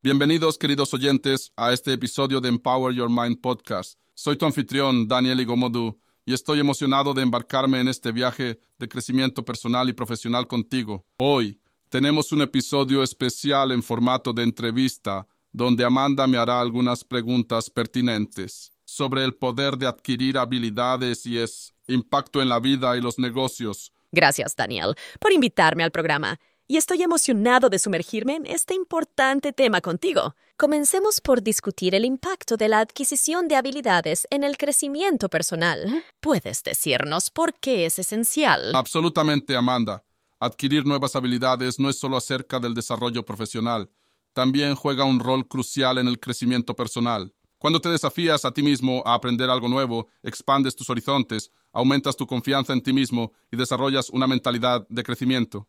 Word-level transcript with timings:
Bienvenidos, 0.00 0.58
queridos 0.58 0.94
oyentes, 0.94 1.52
a 1.56 1.72
este 1.72 1.92
episodio 1.92 2.40
de 2.40 2.48
Empower 2.48 2.94
Your 2.94 3.10
Mind 3.10 3.40
Podcast. 3.40 3.98
Soy 4.14 4.36
tu 4.36 4.46
anfitrión, 4.46 5.08
Daniel 5.08 5.40
Igomodu, 5.40 5.98
y 6.24 6.34
estoy 6.34 6.60
emocionado 6.60 7.14
de 7.14 7.22
embarcarme 7.22 7.80
en 7.80 7.88
este 7.88 8.12
viaje 8.12 8.60
de 8.78 8.88
crecimiento 8.88 9.44
personal 9.44 9.88
y 9.88 9.92
profesional 9.92 10.46
contigo. 10.46 11.04
Hoy 11.16 11.60
tenemos 11.88 12.30
un 12.30 12.42
episodio 12.42 13.02
especial 13.02 13.72
en 13.72 13.82
formato 13.82 14.32
de 14.32 14.44
entrevista, 14.44 15.26
donde 15.50 15.84
Amanda 15.84 16.28
me 16.28 16.38
hará 16.38 16.60
algunas 16.60 17.02
preguntas 17.02 17.68
pertinentes 17.68 18.70
sobre 18.84 19.24
el 19.24 19.34
poder 19.34 19.76
de 19.76 19.88
adquirir 19.88 20.38
habilidades 20.38 21.26
y 21.26 21.38
es 21.38 21.74
impacto 21.88 22.40
en 22.40 22.48
la 22.48 22.60
vida 22.60 22.96
y 22.96 23.00
los 23.00 23.18
negocios. 23.18 23.92
Gracias, 24.12 24.54
Daniel, 24.54 24.94
por 25.18 25.32
invitarme 25.32 25.82
al 25.82 25.90
programa 25.90 26.38
y 26.68 26.76
estoy 26.76 27.02
emocionado 27.02 27.70
de 27.70 27.78
sumergirme 27.78 28.36
en 28.36 28.46
este 28.46 28.74
importante 28.74 29.54
tema 29.54 29.80
contigo. 29.80 30.36
Comencemos 30.58 31.20
por 31.22 31.42
discutir 31.42 31.94
el 31.94 32.04
impacto 32.04 32.58
de 32.58 32.68
la 32.68 32.80
adquisición 32.80 33.48
de 33.48 33.56
habilidades 33.56 34.28
en 34.30 34.44
el 34.44 34.58
crecimiento 34.58 35.30
personal. 35.30 36.04
¿Puedes 36.20 36.62
decirnos 36.62 37.30
por 37.30 37.54
qué 37.54 37.86
es 37.86 37.98
esencial? 37.98 38.74
Absolutamente, 38.74 39.56
Amanda. 39.56 40.04
Adquirir 40.38 40.84
nuevas 40.84 41.16
habilidades 41.16 41.80
no 41.80 41.88
es 41.88 41.98
solo 41.98 42.18
acerca 42.18 42.60
del 42.60 42.74
desarrollo 42.74 43.24
profesional, 43.24 43.90
también 44.34 44.76
juega 44.76 45.04
un 45.04 45.18
rol 45.18 45.48
crucial 45.48 45.98
en 45.98 46.06
el 46.06 46.20
crecimiento 46.20 46.76
personal. 46.76 47.34
Cuando 47.58 47.80
te 47.80 47.88
desafías 47.88 48.44
a 48.44 48.52
ti 48.52 48.62
mismo 48.62 49.02
a 49.04 49.14
aprender 49.14 49.50
algo 49.50 49.68
nuevo, 49.68 50.06
expandes 50.22 50.76
tus 50.76 50.88
horizontes, 50.90 51.50
aumentas 51.72 52.16
tu 52.16 52.24
confianza 52.26 52.72
en 52.72 52.82
ti 52.82 52.92
mismo 52.92 53.32
y 53.50 53.56
desarrollas 53.56 54.10
una 54.10 54.28
mentalidad 54.28 54.86
de 54.88 55.02
crecimiento. 55.02 55.66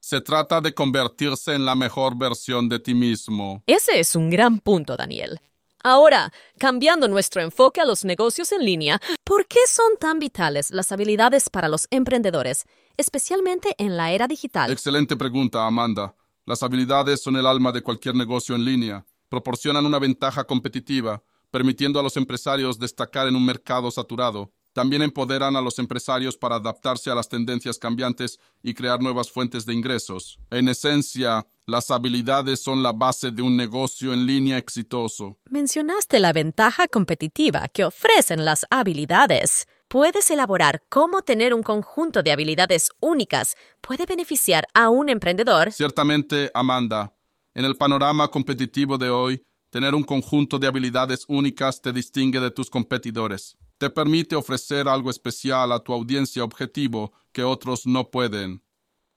Se 0.00 0.22
trata 0.22 0.62
de 0.62 0.72
convertirse 0.72 1.54
en 1.54 1.66
la 1.66 1.74
mejor 1.74 2.16
versión 2.16 2.70
de 2.70 2.80
ti 2.80 2.94
mismo. 2.94 3.62
Ese 3.66 4.00
es 4.00 4.16
un 4.16 4.30
gran 4.30 4.58
punto, 4.58 4.96
Daniel. 4.96 5.40
Ahora, 5.82 6.32
cambiando 6.58 7.06
nuestro 7.06 7.42
enfoque 7.42 7.82
a 7.82 7.84
los 7.84 8.04
negocios 8.04 8.50
en 8.52 8.64
línea, 8.64 9.00
¿por 9.24 9.46
qué 9.46 9.60
son 9.66 9.98
tan 9.98 10.18
vitales 10.18 10.70
las 10.70 10.90
habilidades 10.90 11.50
para 11.50 11.68
los 11.68 11.86
emprendedores, 11.90 12.64
especialmente 12.96 13.74
en 13.76 13.98
la 13.98 14.10
era 14.12 14.26
digital? 14.26 14.70
Excelente 14.72 15.16
pregunta, 15.16 15.66
Amanda. 15.66 16.14
Las 16.46 16.62
habilidades 16.62 17.22
son 17.22 17.36
el 17.36 17.46
alma 17.46 17.70
de 17.70 17.82
cualquier 17.82 18.14
negocio 18.14 18.54
en 18.54 18.64
línea. 18.64 19.06
Proporcionan 19.28 19.84
una 19.84 19.98
ventaja 19.98 20.44
competitiva, 20.44 21.22
permitiendo 21.50 22.00
a 22.00 22.02
los 22.02 22.16
empresarios 22.16 22.78
destacar 22.78 23.28
en 23.28 23.36
un 23.36 23.44
mercado 23.44 23.90
saturado. 23.90 24.50
También 24.72 25.02
empoderan 25.02 25.56
a 25.56 25.60
los 25.60 25.78
empresarios 25.80 26.36
para 26.36 26.56
adaptarse 26.56 27.10
a 27.10 27.14
las 27.14 27.28
tendencias 27.28 27.78
cambiantes 27.78 28.38
y 28.62 28.74
crear 28.74 29.00
nuevas 29.00 29.30
fuentes 29.30 29.66
de 29.66 29.74
ingresos. 29.74 30.38
En 30.50 30.68
esencia, 30.68 31.46
las 31.66 31.90
habilidades 31.90 32.62
son 32.62 32.82
la 32.82 32.92
base 32.92 33.32
de 33.32 33.42
un 33.42 33.56
negocio 33.56 34.12
en 34.12 34.26
línea 34.26 34.58
exitoso. 34.58 35.38
Mencionaste 35.48 36.20
la 36.20 36.32
ventaja 36.32 36.86
competitiva 36.86 37.66
que 37.68 37.84
ofrecen 37.84 38.44
las 38.44 38.64
habilidades. 38.70 39.66
¿Puedes 39.88 40.30
elaborar 40.30 40.84
cómo 40.88 41.22
tener 41.22 41.52
un 41.52 41.64
conjunto 41.64 42.22
de 42.22 42.30
habilidades 42.30 42.90
únicas 43.00 43.56
puede 43.80 44.06
beneficiar 44.06 44.68
a 44.72 44.88
un 44.88 45.08
emprendedor? 45.08 45.72
Ciertamente, 45.72 46.48
Amanda. 46.54 47.12
En 47.54 47.64
el 47.64 47.76
panorama 47.76 48.28
competitivo 48.28 48.98
de 48.98 49.10
hoy, 49.10 49.42
tener 49.68 49.96
un 49.96 50.04
conjunto 50.04 50.60
de 50.60 50.68
habilidades 50.68 51.24
únicas 51.26 51.82
te 51.82 51.92
distingue 51.92 52.38
de 52.38 52.52
tus 52.52 52.70
competidores 52.70 53.56
te 53.80 53.88
permite 53.88 54.36
ofrecer 54.36 54.86
algo 54.86 55.08
especial 55.08 55.72
a 55.72 55.78
tu 55.78 55.94
audiencia 55.94 56.44
objetivo 56.44 57.14
que 57.32 57.42
otros 57.42 57.86
no 57.86 58.10
pueden. 58.10 58.62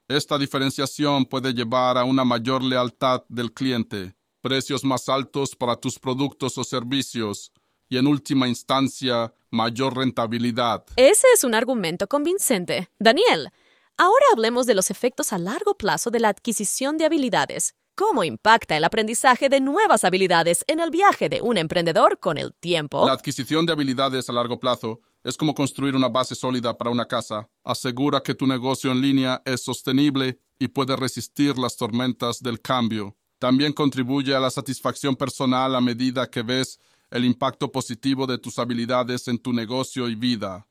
Esta 0.08 0.38
diferenciación 0.38 1.26
puede 1.26 1.52
llevar 1.52 1.98
a 1.98 2.04
una 2.04 2.24
mayor 2.24 2.64
lealtad 2.64 3.24
del 3.28 3.52
cliente, 3.52 4.16
precios 4.40 4.82
más 4.82 5.10
altos 5.10 5.54
para 5.54 5.76
tus 5.76 5.98
productos 5.98 6.56
o 6.56 6.64
servicios 6.64 7.52
y, 7.90 7.98
en 7.98 8.06
última 8.06 8.48
instancia, 8.48 9.34
mayor 9.50 9.98
rentabilidad. 9.98 10.86
Ese 10.96 11.26
es 11.34 11.44
un 11.44 11.54
argumento 11.54 12.08
convincente. 12.08 12.88
Daniel, 12.98 13.50
ahora 13.98 14.24
hablemos 14.32 14.64
de 14.64 14.74
los 14.74 14.90
efectos 14.90 15.34
a 15.34 15.38
largo 15.38 15.76
plazo 15.76 16.10
de 16.10 16.20
la 16.20 16.30
adquisición 16.30 16.96
de 16.96 17.04
habilidades. 17.04 17.74
¿Cómo 17.96 18.24
impacta 18.24 18.76
el 18.76 18.82
aprendizaje 18.82 19.48
de 19.48 19.60
nuevas 19.60 20.02
habilidades 20.02 20.64
en 20.66 20.80
el 20.80 20.90
viaje 20.90 21.28
de 21.28 21.40
un 21.40 21.56
emprendedor 21.56 22.18
con 22.18 22.38
el 22.38 22.52
tiempo? 22.52 23.06
La 23.06 23.12
adquisición 23.12 23.66
de 23.66 23.72
habilidades 23.72 24.28
a 24.28 24.32
largo 24.32 24.58
plazo 24.58 25.00
es 25.22 25.36
como 25.36 25.54
construir 25.54 25.94
una 25.94 26.08
base 26.08 26.34
sólida 26.34 26.76
para 26.76 26.90
una 26.90 27.06
casa. 27.06 27.48
Asegura 27.62 28.20
que 28.20 28.34
tu 28.34 28.48
negocio 28.48 28.90
en 28.90 29.00
línea 29.00 29.40
es 29.44 29.62
sostenible 29.62 30.40
y 30.58 30.66
puede 30.66 30.96
resistir 30.96 31.56
las 31.56 31.76
tormentas 31.76 32.42
del 32.42 32.60
cambio. 32.60 33.16
También 33.38 33.72
contribuye 33.72 34.34
a 34.34 34.40
la 34.40 34.50
satisfacción 34.50 35.14
personal 35.14 35.76
a 35.76 35.80
medida 35.80 36.28
que 36.28 36.42
ves 36.42 36.80
el 37.12 37.24
impacto 37.24 37.70
positivo 37.70 38.26
de 38.26 38.38
tus 38.38 38.58
habilidades 38.58 39.28
en 39.28 39.38
tu 39.38 39.52
negocio 39.52 40.08
y 40.08 40.16
vida. 40.16 40.66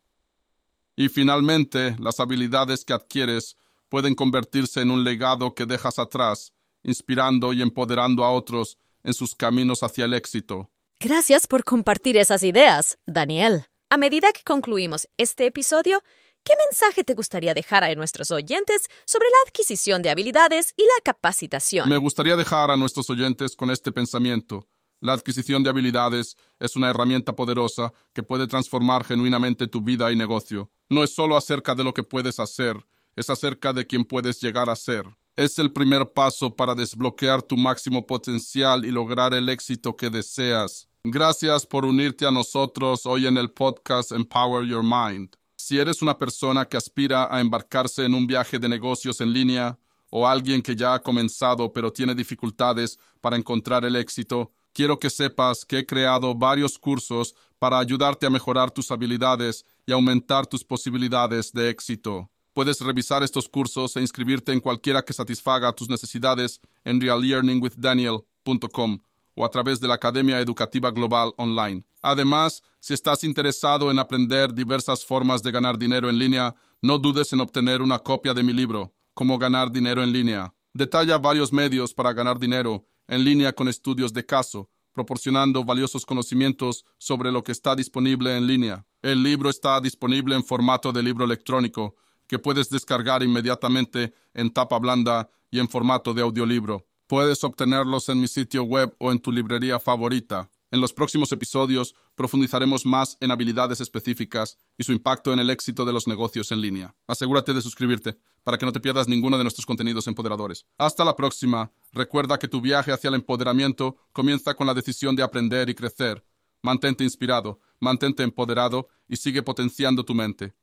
Y 0.98 1.08
finalmente, 1.08 1.96
las 2.00 2.20
habilidades 2.20 2.84
que 2.84 2.92
adquieres 2.92 3.56
pueden 3.88 4.14
convertirse 4.14 4.82
en 4.82 4.92
un 4.92 5.06
legado 5.06 5.56
que 5.56 5.66
dejas 5.66 6.00
atrás 6.00 6.52
inspirando 6.84 7.54
y 7.54 7.62
empoderando 7.62 8.24
a 8.24 8.32
otros 8.32 8.78
en 9.04 9.14
sus 9.14 9.36
caminos 9.36 9.84
hacia 9.84 10.06
el 10.06 10.14
éxito. 10.14 10.70
Gracias 11.00 11.48
por 11.48 11.64
compartir 11.64 12.18
esas 12.18 12.44
ideas, 12.44 12.98
Daniel. 13.06 13.66
A 13.90 13.98
medida 13.98 14.32
que 14.32 14.44
concluimos 14.44 15.08
este 15.18 15.46
episodio, 15.46 16.02
¿qué 16.44 16.54
mensaje 16.70 17.04
te 17.04 17.14
gustaría 17.14 17.54
dejar 17.54 17.84
a 17.84 17.94
nuestros 17.96 18.32
oyentes 18.32 18.88
sobre 19.06 19.28
la 19.30 19.38
adquisición 19.48 20.02
de 20.02 20.10
habilidades 20.10 20.74
y 20.78 20.84
la 20.84 21.02
capacitación? 21.04 21.90
Me 21.90 21.98
gustaría 21.98 22.36
dejar 22.36 22.72
a 22.72 22.78
nuestros 22.78 23.10
oyentes 23.10 23.56
con 23.56 23.70
este 23.70 23.92
pensamiento. 23.92 24.68
La 25.02 25.12
adquisición 25.12 25.64
de 25.64 25.70
habilidades 25.70 26.38
es 26.60 26.78
una 26.78 26.90
herramienta 26.90 27.36
poderosa 27.36 27.92
que 28.14 28.24
puede 28.24 28.48
transformar 28.48 29.04
genuinamente 29.04 29.68
tu 29.68 29.82
vida 29.82 30.10
y 30.12 30.16
negocio. 30.16 30.72
No 30.88 31.04
es 31.04 31.14
solo 31.14 31.36
acerca 31.36 31.76
de 31.76 31.84
lo 31.84 31.94
que 31.94 32.04
puedes 32.04 32.40
hacer, 32.40 32.78
es 33.18 33.30
acerca 33.30 33.74
de 33.74 33.86
quién 33.86 34.06
puedes 34.06 34.40
llegar 34.40 34.70
a 34.70 34.78
ser 34.78 35.06
es 35.36 35.58
el 35.58 35.72
primer 35.72 36.12
paso 36.12 36.56
para 36.56 36.76
desbloquear 36.76 37.42
tu 37.42 37.58
máximo 37.58 38.06
potencial 38.06 38.86
y 38.86 38.92
lograr 38.92 39.34
el 39.34 39.50
éxito 39.50 39.96
que 39.96 40.10
deseas. 40.10 40.88
Gracias 41.04 41.66
por 41.66 41.86
unirte 41.86 42.26
a 42.26 42.32
nosotros 42.32 43.06
hoy 43.06 43.26
en 43.26 43.38
el 43.38 43.50
podcast 43.52 44.12
Empower 44.12 44.66
Your 44.66 44.84
Mind. 44.84 45.36
Si 45.56 45.80
eres 45.80 46.02
una 46.02 46.18
persona 46.18 46.66
que 46.66 46.78
aspira 46.78 47.28
a 47.34 47.42
embarcarse 47.42 48.06
en 48.06 48.14
un 48.14 48.28
viaje 48.28 48.60
de 48.60 48.70
negocios 48.70 49.22
en 49.22 49.34
línea 49.34 49.78
o 50.12 50.28
alguien 50.28 50.62
que 50.62 50.76
ya 50.76 50.94
ha 50.94 51.02
comenzado 51.02 51.74
pero 51.74 51.92
tiene 51.92 52.14
dificultades 52.14 53.00
para 53.20 53.36
encontrar 53.36 53.86
el 53.86 53.96
éxito, 53.96 54.52
quiero 54.72 55.00
que 55.00 55.10
sepas 55.10 55.66
que 55.66 55.80
he 55.80 55.86
creado 55.86 56.36
varios 56.36 56.78
cursos 56.78 57.34
para 57.58 57.80
ayudarte 57.80 58.28
a 58.28 58.30
mejorar 58.30 58.72
tus 58.72 58.92
habilidades 58.92 59.66
y 59.86 59.94
aumentar 59.94 60.46
tus 60.46 60.64
posibilidades 60.64 61.52
de 61.54 61.70
éxito. 61.70 62.30
Puedes 62.54 62.80
revisar 62.82 63.24
estos 63.24 63.50
cursos 63.50 63.96
e 63.98 64.02
inscribirte 64.02 64.52
en 64.54 64.60
cualquiera 64.60 65.04
que 65.04 65.14
satisfaga 65.14 65.74
tus 65.74 65.90
necesidades 65.90 66.62
en 66.84 67.02
reallearningwithdaniel.com 67.02 69.00
o 69.36 69.44
a 69.44 69.50
través 69.50 69.80
de 69.80 69.88
la 69.88 69.96
Academia 69.96 70.40
Educativa 70.40 70.92
Global 70.92 71.34
Online. 71.38 71.84
Además, 72.04 72.62
si 72.80 72.94
estás 72.94 73.24
interesado 73.24 73.90
en 73.90 73.98
aprender 73.98 74.54
diversas 74.54 75.04
formas 75.04 75.42
de 75.42 75.52
ganar 75.52 75.80
dinero 75.80 76.12
en 76.12 76.20
línea, 76.20 76.54
no 76.82 77.00
dudes 77.00 77.34
en 77.34 77.40
obtener 77.40 77.82
una 77.82 77.98
copia 77.98 78.36
de 78.36 78.44
mi 78.44 78.54
libro, 78.54 78.94
Cómo 79.16 79.40
ganar 79.40 79.72
dinero 79.72 80.04
en 80.04 80.12
línea. 80.12 80.54
Detalla 80.74 81.18
varios 81.18 81.54
medios 81.54 81.94
para 81.94 82.14
ganar 82.14 82.38
dinero 82.40 82.86
en 83.08 83.24
línea 83.24 83.54
con 83.54 83.68
estudios 83.68 84.12
de 84.14 84.26
caso, 84.26 84.70
proporcionando 84.92 85.64
valiosos 85.64 86.06
conocimientos 86.06 86.86
sobre 86.98 87.32
lo 87.32 87.44
que 87.44 87.52
está 87.52 87.76
disponible 87.76 88.38
en 88.38 88.48
línea. 88.48 88.86
El 89.02 89.24
libro 89.24 89.50
está 89.50 89.80
disponible 89.82 90.36
en 90.36 90.44
formato 90.44 90.92
de 90.92 91.04
libro 91.04 91.26
electrónico 91.26 91.96
que 92.28 92.40
puedes 92.40 92.70
descargar 92.70 93.24
inmediatamente 93.24 94.14
en 94.34 94.52
tapa 94.52 94.80
blanda 94.80 95.30
y 95.52 95.60
en 95.60 95.70
formato 95.70 96.14
de 96.14 96.22
audiolibro. 96.22 96.88
Puedes 97.08 97.44
obtenerlos 97.44 98.10
en 98.10 98.20
mi 98.20 98.28
sitio 98.28 98.64
web 98.64 98.96
o 98.98 99.12
en 99.12 99.20
tu 99.20 99.32
librería 99.32 99.80
favorita. 99.80 100.50
En 100.72 100.82
los 100.82 100.92
próximos 100.92 101.32
episodios 101.32 101.94
profundizaremos 102.16 102.84
más 102.84 103.18
en 103.20 103.30
habilidades 103.30 103.80
específicas 103.80 104.58
y 104.76 104.84
su 104.84 104.92
impacto 104.92 105.32
en 105.32 105.38
el 105.38 105.52
éxito 105.52 105.86
de 105.86 105.94
los 105.94 106.08
negocios 106.08 106.52
en 106.52 106.62
línea. 106.62 106.96
Asegúrate 107.06 107.54
de 107.54 107.62
suscribirte 107.62 108.18
para 108.44 108.58
que 108.58 108.66
no 108.66 108.72
te 108.72 108.80
pierdas 108.80 109.08
ninguno 109.08 109.38
de 109.38 109.44
nuestros 109.44 109.68
contenidos 109.68 110.08
empoderadores. 110.08 110.66
Hasta 110.80 111.06
la 111.06 111.16
próxima. 111.16 111.72
Recuerda 111.92 112.40
que 112.40 112.48
tu 112.48 112.60
viaje 112.60 112.92
hacia 112.92 113.10
el 113.10 113.14
empoderamiento 113.14 113.98
comienza 114.14 114.56
con 114.56 114.66
la 114.66 114.74
decisión 114.74 115.16
de 115.16 115.22
aprender 115.22 115.70
y 115.70 115.76
crecer. 115.76 116.26
Mantente 116.64 117.04
inspirado, 117.04 117.60
mantente 117.80 118.24
empoderado 118.24 118.88
y 119.08 119.18
sigue 119.18 119.44
potenciando 119.44 120.04
tu 120.04 120.16
mente. 120.16 120.56